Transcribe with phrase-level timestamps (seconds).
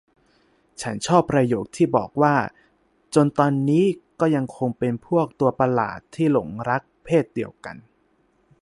[0.81, 2.35] ฉันชอบประโยคที่บอกว่า
[3.15, 3.85] จนตอนนี้
[4.19, 7.75] ก็ยังคงเป็นพวกตัวประหลาดที่หลงรักเพศเดียวกัน